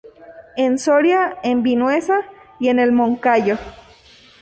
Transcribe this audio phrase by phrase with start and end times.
[0.57, 2.21] En Soria en Vinuesa
[2.59, 3.59] y en el Moncayo.